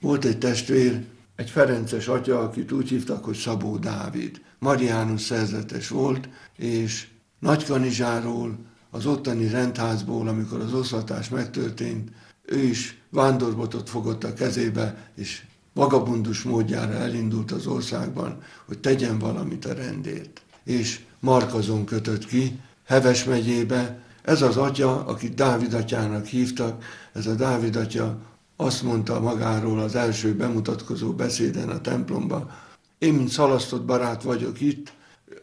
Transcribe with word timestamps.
volt 0.00 0.24
egy 0.24 0.38
testvér, 0.38 1.04
egy 1.36 1.50
Ferences 1.50 2.08
atya, 2.08 2.40
akit 2.40 2.72
úgy 2.72 2.88
hívtak, 2.88 3.24
hogy 3.24 3.36
Szabó 3.36 3.76
Dávid. 3.76 4.40
Mariánus 4.58 5.20
szerzetes 5.20 5.88
volt, 5.88 6.28
és 6.56 7.08
Nagykanizsáról, 7.38 8.58
az 8.90 9.06
ottani 9.06 9.48
rendházból, 9.48 10.28
amikor 10.28 10.60
az 10.60 10.72
oszlatás 10.72 11.28
megtörtént, 11.28 12.10
ő 12.44 12.62
is 12.62 13.02
vándorbotot 13.10 13.88
fogott 13.88 14.24
a 14.24 14.32
kezébe, 14.32 15.10
és 15.14 15.42
vagabundus 15.72 16.42
módjára 16.42 16.92
elindult 16.92 17.52
az 17.52 17.66
országban, 17.66 18.42
hogy 18.66 18.78
tegyen 18.78 19.18
valamit 19.18 19.64
a 19.64 19.74
rendért. 19.74 20.42
És 20.64 21.00
Markazon 21.20 21.84
kötött 21.84 22.26
ki, 22.26 22.60
Heves 22.84 23.24
megyébe. 23.24 23.98
Ez 24.22 24.42
az 24.42 24.56
atya, 24.56 25.06
akit 25.06 25.34
Dávid 25.34 25.74
atyának 25.74 26.26
hívtak, 26.26 26.84
ez 27.12 27.26
a 27.26 27.34
Dávid 27.34 27.76
atya 27.76 28.18
azt 28.56 28.82
mondta 28.82 29.20
magáról 29.20 29.78
az 29.78 29.94
első 29.94 30.34
bemutatkozó 30.34 31.12
beszéden 31.12 31.68
a 31.68 31.80
templomba, 31.80 32.50
én, 32.98 33.14
mint 33.14 33.28
szalasztott 33.28 33.84
barát 33.84 34.22
vagyok 34.22 34.60
itt, 34.60 34.92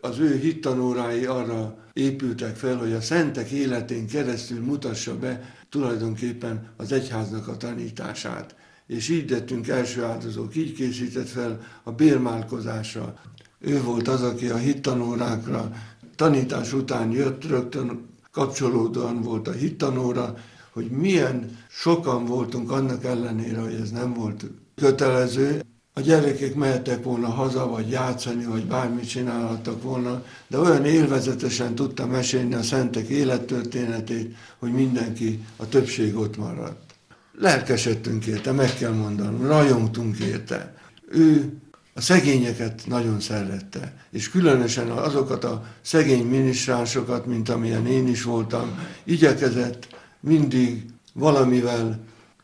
az 0.02 0.20
ő 0.20 0.38
hittanórái 0.38 1.26
arra 1.26 1.78
épültek 1.94 2.56
fel, 2.56 2.78
hogy 2.78 2.94
a 2.94 3.02
szentek 3.02 3.50
életén 3.50 4.08
keresztül 4.08 4.64
mutassa 4.64 5.18
be 5.18 5.56
tulajdonképpen 5.70 6.73
az 6.78 6.92
egyháznak 6.92 7.48
a 7.48 7.58
tanítását. 7.58 8.56
És 8.88 9.10
így 9.10 9.30
lettünk 9.30 9.68
első 9.68 10.04
áldozók, 10.04 10.56
így 10.56 10.73
készített 10.73 11.30
fel 11.30 11.59
a 11.84 11.92
bérmálkozásra. 11.92 13.14
Ő 13.59 13.82
volt 13.82 14.08
az, 14.08 14.22
aki 14.22 14.50
a 14.50 14.58
hittanórákra 14.58 15.72
tanítás 16.16 16.73
után 16.73 17.12
jött, 17.12 17.45
rögtön 17.45 18.08
kapcsolódóan 18.32 19.22
volt 19.22 19.48
a 19.48 19.52
hittanóra, 19.52 20.36
hogy 20.73 20.90
milyen 20.90 21.58
sokan 21.70 22.26
voltunk 22.26 22.72
annak 22.72 23.04
ellenére, 23.04 23.59
hogy 23.59 23.73
ez 23.81 23.91
nem 23.91 24.14
volt 24.14 24.45
kötelező. 24.76 25.62
A 25.94 26.02
gyerekek 26.02 26.55
mehettek 26.55 27.04
volna 27.04 27.30
haza, 27.30 27.68
vagy 27.68 27.90
játszani, 27.90 28.45
vagy 28.45 28.66
bármit 28.66 29.09
csinálhattak 29.09 29.83
volna, 29.83 30.23
de 30.48 30.58
olyan 30.58 30.86
élvezetesen 30.86 31.75
tudta 31.75 32.06
mesélni 32.06 32.53
a 32.53 32.64
szentek 32.64 33.08
élettörténetét, 33.08 34.36
hogy 34.59 34.72
mindenki, 34.72 35.45
a 35.56 35.67
többség 35.70 36.16
ott 36.16 36.38
maradt. 36.38 36.94
Lelkesedtünk 37.38 38.26
érte, 38.26 38.52
meg 38.52 38.73
kell 38.73 38.92
mondanom, 38.92 39.48
rajongtunk 39.48 40.17
érte. 40.17 40.76
Ő 41.09 41.53
a 41.94 42.02
szegényeket 42.02 42.81
nagyon 42.86 43.20
szerette, 43.20 43.94
és 44.11 44.30
különösen 44.30 44.89
azokat 44.89 45.44
a 45.44 45.66
szegény 45.81 46.26
minisztránsokat, 46.26 47.26
mint 47.26 47.50
amilyen 47.50 47.88
én 47.88 48.08
is 48.08 48.23
voltam, 48.23 48.80
igyekezett 49.03 49.88
mindig 50.24 50.86
valamivel 51.14 52.00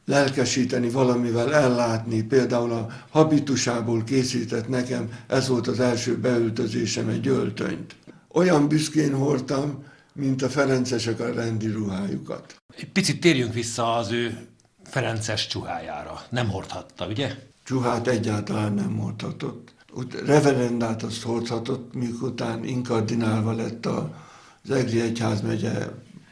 lelkesíteni, 0.05 0.89
valamivel 0.89 1.53
ellátni. 1.53 2.21
Például 2.21 2.71
a 2.71 2.87
habitusából 3.09 4.03
készített 4.03 4.67
nekem, 4.67 5.09
ez 5.27 5.47
volt 5.47 5.67
az 5.67 5.79
első 5.79 6.17
beöltözésem, 6.17 7.07
egy 7.07 7.27
öltönyt. 7.27 7.95
Olyan 8.33 8.67
büszkén 8.67 9.15
hordtam, 9.15 9.83
mint 10.13 10.41
a 10.41 10.49
ferencesek 10.49 11.19
a 11.19 11.33
rendi 11.33 11.67
ruhájukat. 11.67 12.55
Egy 12.77 12.91
picit 12.91 13.19
térjünk 13.19 13.53
vissza 13.53 13.95
az 13.95 14.11
ő 14.11 14.37
ferences 14.83 15.47
csuhájára. 15.47 16.21
Nem 16.29 16.49
hordhatta, 16.49 17.07
ugye? 17.07 17.35
Csuhát 17.63 18.07
egyáltalán 18.07 18.73
nem 18.73 18.97
hordhatott. 18.97 19.73
Úgy 19.93 20.13
reverendát 20.25 21.03
azt 21.03 21.21
hordhatott, 21.21 21.93
mikután 21.93 22.63
inkardinálva 22.63 23.51
lett 23.51 23.85
az 23.85 24.71
Egri 24.71 25.01
Egyházmegye 25.01 25.87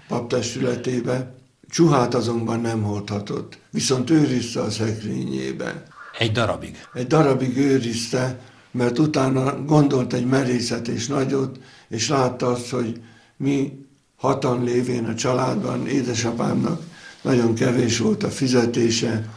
paptestületébe, 0.08 1.37
Csuhát 1.70 2.14
azonban 2.14 2.62
nem 2.62 2.82
hordhatott, 2.82 3.58
viszont 3.72 4.10
őrizte 4.10 4.62
a 4.62 4.70
szekrényébe. 4.70 5.84
Egy 6.20 6.32
darabig? 6.32 6.78
Egy 6.94 7.08
darabig 7.08 7.58
őrizte, 7.58 8.40
mert 8.72 9.00
utána 9.00 9.64
gondolt 9.66 10.14
egy 10.14 10.26
merészet 10.26 10.88
és 10.88 11.08
nagyot, 11.08 11.60
és 11.90 12.10
látta 12.10 12.48
azt, 12.48 12.70
hogy 12.70 13.02
mi 13.38 13.86
hatan 14.16 14.64
lévén 14.64 15.06
a 15.06 15.16
családban, 15.16 15.88
édesapámnak 15.88 16.82
nagyon 17.22 17.54
kevés 17.54 17.98
volt 17.98 18.24
a 18.24 18.30
fizetése, 18.30 19.30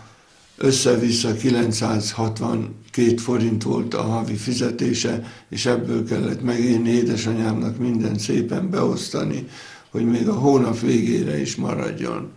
össze-vissza 0.57 1.35
962 1.35 3.17
forint 3.17 3.63
volt 3.63 3.95
a 3.95 4.03
havi 4.03 4.35
fizetése, 4.35 5.23
és 5.49 5.67
ebből 5.67 6.05
kellett 6.07 6.43
megélni 6.43 6.91
édesanyámnak 6.91 7.79
minden 7.79 8.19
szépen 8.19 8.71
beosztani, 8.71 9.49
hogy 9.91 10.05
még 10.05 10.29
a 10.29 10.35
hónap 10.35 10.81
végére 10.81 11.41
is 11.41 11.57
maradjon. 11.57 12.31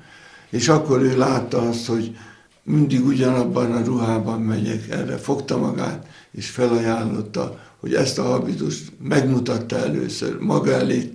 És 0.49 0.67
akkor 0.69 1.01
ő 1.01 1.17
látta 1.17 1.61
azt, 1.61 1.85
hogy 1.85 2.15
mindig 2.63 3.05
ugyanabban 3.05 3.71
a 3.71 3.83
ruhában 3.83 4.41
megyek, 4.41 4.89
erre 4.89 5.17
fogta 5.17 5.57
magát, 5.57 6.07
és 6.31 6.49
felajánlotta, 6.49 7.59
hogy 7.79 7.93
ezt 7.93 8.19
a 8.19 8.23
habitust 8.23 8.91
megmutatta 9.01 9.77
először, 9.77 10.37
maga 10.39 10.71
elé 10.71 11.09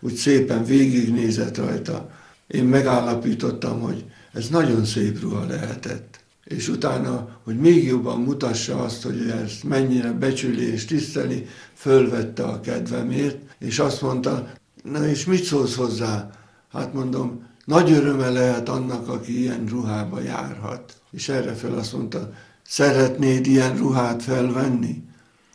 úgy 0.00 0.14
szépen 0.14 0.64
végignézett 0.64 1.56
rajta. 1.56 2.10
Én 2.46 2.64
megállapítottam, 2.64 3.80
hogy 3.80 4.04
ez 4.32 4.48
nagyon 4.48 4.84
szép 4.84 5.20
ruha 5.20 5.46
lehetett. 5.46 6.20
És 6.44 6.68
utána, 6.68 7.40
hogy 7.44 7.56
még 7.56 7.84
jobban 7.84 8.20
mutassa 8.20 8.82
azt, 8.82 9.02
hogy 9.02 9.32
ezt 9.44 9.64
mennyire 9.64 10.12
becsüli 10.12 10.72
és 10.72 10.84
tiszteli, 10.84 11.46
fölvette 11.74 12.42
a 12.42 12.60
kedvemért, 12.60 13.36
és 13.58 13.78
azt 13.78 14.02
mondta, 14.02 14.52
Na 14.90 15.06
és 15.06 15.24
mit 15.24 15.44
szólsz 15.44 15.74
hozzá? 15.74 16.30
Hát 16.72 16.92
mondom, 16.92 17.46
nagy 17.64 17.90
öröme 17.90 18.28
lehet 18.28 18.68
annak, 18.68 19.08
aki 19.08 19.40
ilyen 19.40 19.66
ruhába 19.66 20.20
járhat. 20.20 21.00
És 21.10 21.28
erre 21.28 21.54
fel 21.54 21.74
azt 21.74 21.92
mondta, 21.92 22.32
szeretnéd 22.62 23.46
ilyen 23.46 23.76
ruhát 23.76 24.22
felvenni? 24.22 25.02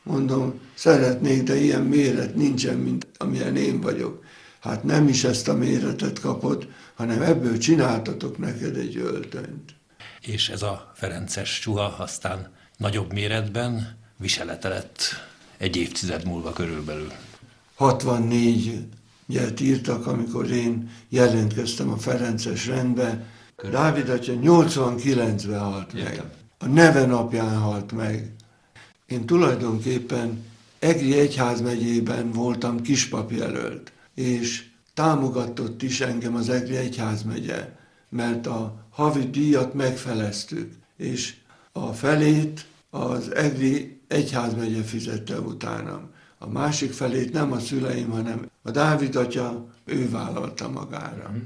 Mondom, 0.04 0.60
szeretnék, 0.74 1.44
de 1.44 1.56
ilyen 1.56 1.82
méret 1.82 2.36
nincsen, 2.36 2.78
mint 2.78 3.08
amilyen 3.18 3.56
én 3.56 3.82
vagyok. 3.82 4.24
Hát 4.60 4.84
nem 4.84 5.08
is 5.08 5.24
ezt 5.24 5.48
a 5.48 5.54
méretet 5.54 6.20
kapod, 6.20 6.68
hanem 6.96 7.22
ebből 7.22 7.58
csináltatok 7.58 8.38
neked 8.38 8.76
egy 8.76 8.98
öltönyt. 8.98 9.76
És 10.22 10.50
ez 10.50 10.62
a 10.62 10.92
Ferences 10.96 11.60
csuha 11.60 11.96
aztán 11.98 12.52
nagyobb 12.78 13.14
méretben 13.14 13.98
viselete 14.18 14.70
lett 14.70 15.02
egy 15.58 15.76
évtized 15.76 16.26
múlva 16.26 16.54
körülbelül. 16.54 17.12
64 17.76 18.86
ilyet 19.28 19.60
írtak, 19.60 20.08
amikor 20.08 20.52
én 20.52 20.90
jelentkeztem 21.10 21.90
a 21.90 21.98
Ferences 21.98 22.68
rendbe. 22.68 23.26
Dávid 23.72 24.10
atya 24.10 24.34
89-ben 24.34 25.60
halt 25.60 25.94
meg. 25.94 26.24
A 26.58 26.66
neve 26.66 27.06
napján 27.06 27.58
halt 27.58 27.92
meg. 27.92 28.32
Én 29.06 29.26
tulajdonképpen 29.26 30.44
Egri 30.80 31.20
Egyházmegyében 31.20 32.32
voltam 32.32 32.82
kispapjelölt, 32.82 33.92
és 34.16 34.66
támogatott 34.94 35.82
is 35.84 36.02
engem 36.02 36.36
az 36.36 36.50
Egri 36.50 36.76
Egyházmegye, 36.76 37.76
mert 38.10 38.48
a 38.48 38.86
havi 38.90 39.30
díjat 39.30 39.74
megfeleztük, 39.74 40.72
és 40.98 41.36
a 41.72 41.94
felét 41.94 42.66
az 42.90 43.36
Egri 43.36 44.02
Egyházmegye 44.08 44.82
fizette 44.82 45.40
utánam. 45.40 46.10
A 46.44 46.50
másik 46.50 46.92
felét 46.92 47.34
nem 47.34 47.52
a 47.52 47.60
szüleim, 47.60 48.10
hanem 48.10 48.50
a 48.62 48.72
Dávid 48.72 49.16
atya, 49.16 49.66
ő 49.86 50.10
vállalta 50.10 50.70
magára. 50.70 51.32
Mm. 51.34 51.40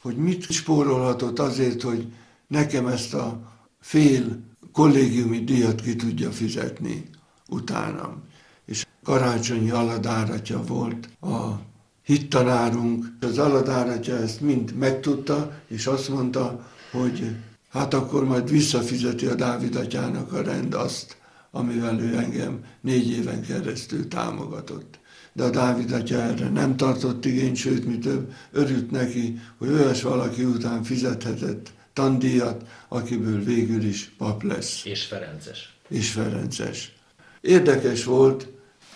Hogy 0.00 0.16
mit 0.16 0.50
spórolhatott 0.50 1.38
azért, 1.38 1.82
hogy 1.82 2.12
nekem 2.46 2.86
ezt 2.86 3.14
a 3.14 3.40
fél 3.80 4.40
kollégiumi 4.72 5.44
díjat 5.44 5.80
ki 5.80 5.96
tudja 5.96 6.30
fizetni 6.30 7.08
utánam. 7.48 8.22
És 8.64 8.86
karácsonyi 9.02 9.70
aladáratja 9.70 10.62
volt 10.62 11.08
a 11.20 11.60
hittanárunk. 12.02 13.06
Az 13.20 13.38
aladáratja 13.38 14.16
ezt 14.16 14.40
mind 14.40 14.74
megtudta, 14.74 15.60
és 15.66 15.86
azt 15.86 16.08
mondta, 16.08 16.70
hogy 16.92 17.36
hát 17.70 17.94
akkor 17.94 18.24
majd 18.24 18.50
visszafizeti 18.50 19.26
a 19.26 19.34
Dávid 19.34 19.76
atyának 19.76 20.32
a 20.32 20.42
rend 20.42 20.74
azt, 20.74 21.16
amivel 21.52 22.00
ő 22.00 22.16
engem 22.16 22.64
négy 22.80 23.10
éven 23.10 23.42
keresztül 23.42 24.08
támogatott. 24.08 24.98
De 25.32 25.42
a 25.42 25.50
Dávid 25.50 25.92
atya 25.92 26.20
erre 26.20 26.48
nem 26.48 26.76
tartott 26.76 27.24
igényt, 27.24 27.56
sőt, 27.56 27.86
mi 27.86 27.98
több, 27.98 28.32
örült 28.52 28.90
neki, 28.90 29.38
hogy 29.58 29.68
olyas 29.68 30.02
valaki 30.02 30.44
után 30.44 30.82
fizethetett 30.82 31.72
tandíjat, 31.92 32.62
akiből 32.88 33.44
végül 33.44 33.82
is 33.84 34.14
pap 34.18 34.42
lesz. 34.42 34.84
És 34.84 35.04
Ferences. 35.04 35.76
És 35.88 36.10
Ferences. 36.10 36.92
Érdekes 37.40 38.04
volt, 38.04 38.48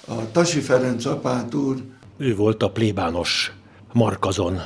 a 0.07 0.31
Tasi 0.33 0.61
Ferenc 0.61 1.05
apát 1.05 1.55
úr... 1.55 1.83
Ő 2.17 2.35
volt 2.35 2.63
a 2.63 2.71
plébános 2.71 3.53
Markazon. 3.93 4.61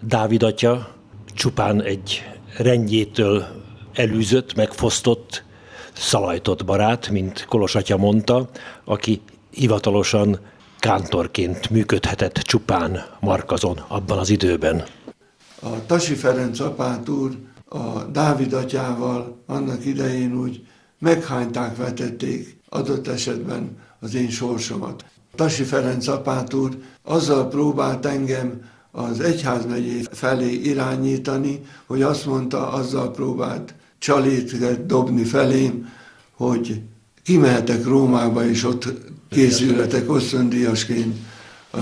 Dávid 0.00 0.42
atya 0.42 0.94
csupán 1.34 1.82
egy 1.82 2.22
rendjétől 2.56 3.46
elűzött, 3.92 4.54
megfosztott 4.54 5.43
szalajtott 5.96 6.64
barát, 6.64 7.08
mint 7.08 7.44
Kolos 7.48 7.74
atya 7.74 7.96
mondta, 7.96 8.48
aki 8.84 9.20
hivatalosan 9.50 10.38
kántorként 10.78 11.70
működhetett 11.70 12.34
csupán 12.34 13.04
Markazon 13.20 13.84
abban 13.88 14.18
az 14.18 14.30
időben. 14.30 14.84
A 15.62 15.86
Tasi 15.86 16.14
Ferenc 16.14 16.60
apát 16.60 17.08
úr 17.08 17.36
a 17.68 18.02
Dávid 18.12 18.52
atyával 18.52 19.42
annak 19.46 19.84
idején 19.84 20.36
úgy 20.36 20.66
meghányták, 20.98 21.76
vetették 21.76 22.60
adott 22.68 23.08
esetben 23.08 23.78
az 24.00 24.14
én 24.14 24.30
sorsomat. 24.30 25.04
Tasi 25.34 25.62
Ferenc 25.62 26.06
apát 26.08 26.54
úr 26.54 26.78
azzal 27.02 27.48
próbált 27.48 28.06
engem 28.06 28.60
az 28.90 29.20
egyházmegyé 29.20 30.02
felé 30.10 30.52
irányítani, 30.52 31.60
hogy 31.86 32.02
azt 32.02 32.26
mondta, 32.26 32.68
azzal 32.68 33.10
próbált 33.10 33.74
csalét 34.04 34.86
dobni 34.86 35.24
felém, 35.24 35.92
hogy 36.30 36.80
kimehetek 37.22 37.84
Rómába, 37.84 38.44
és 38.48 38.64
ott 38.64 38.88
készületek 39.30 40.10
osztondíjasként 40.10 41.16
a 41.72 41.78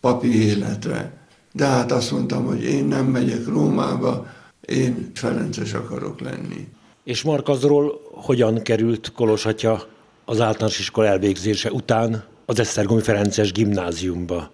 papi 0.00 0.42
életre. 0.42 1.12
De 1.52 1.66
hát 1.66 1.92
azt 1.92 2.10
mondtam, 2.10 2.44
hogy 2.44 2.62
én 2.62 2.84
nem 2.84 3.06
megyek 3.06 3.46
Rómába, 3.46 4.26
én 4.60 5.10
Ferences 5.14 5.72
akarok 5.72 6.20
lenni. 6.20 6.68
És 7.04 7.22
Markazról 7.22 8.00
hogyan 8.12 8.62
került 8.62 9.12
Kolosatya 9.12 9.88
az 10.24 10.40
általános 10.40 10.78
iskola 10.78 11.06
elvégzése 11.06 11.70
után 11.72 12.24
az 12.46 12.60
Esztergomi 12.60 13.02
Ferences 13.02 13.52
gimnáziumba? 13.52 14.50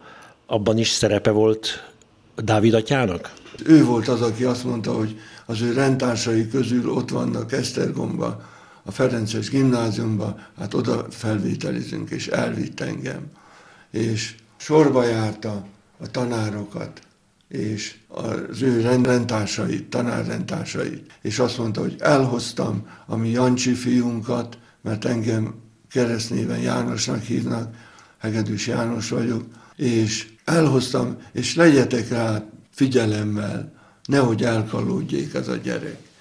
Abban 0.46 0.78
is 0.78 0.88
szerepe 0.88 1.30
volt 1.30 1.92
Dávid 2.36 2.74
atyának? 2.74 3.32
Ő 3.64 3.84
volt 3.84 4.08
az, 4.08 4.20
aki 4.20 4.44
azt 4.44 4.64
mondta, 4.64 4.92
hogy 4.92 5.18
az 5.46 5.60
ő 5.60 5.72
rendtársai 5.72 6.48
közül 6.48 6.90
ott 6.90 7.10
vannak 7.10 7.52
Esztergomba, 7.52 8.52
a 8.82 8.90
Ferences 8.90 9.48
gimnáziumba, 9.48 10.38
hát 10.58 10.74
oda 10.74 11.06
felvételizünk, 11.10 12.10
és 12.10 12.26
elvitt 12.26 12.80
engem. 12.80 13.30
És 13.90 14.34
sorba 14.56 15.04
járta 15.04 15.66
a 15.98 16.10
tanárokat, 16.10 17.00
és 17.48 17.96
az 18.08 18.62
ő 18.62 18.80
rendtársait, 18.80 19.90
tanárrendtársait, 19.90 21.12
és 21.22 21.38
azt 21.38 21.58
mondta, 21.58 21.80
hogy 21.80 21.96
elhoztam 21.98 22.86
a 23.06 23.16
mi 23.16 23.30
Jancsi 23.30 23.72
fiunkat, 23.72 24.58
mert 24.82 25.04
engem 25.04 25.54
keresztnéven 25.90 26.60
Jánosnak 26.60 27.22
hívnak, 27.22 27.74
Hegedűs 28.18 28.66
János 28.66 29.08
vagyok, 29.08 29.44
és 29.76 30.32
elhoztam, 30.44 31.16
és 31.32 31.54
legyetek 31.54 32.08
rá 32.08 32.44
figyelemmel, 32.74 33.72
nehogy 34.04 34.42
elkalódjék 34.42 35.34
ez 35.34 35.48
a 35.48 35.56
gyerek. 35.56 36.13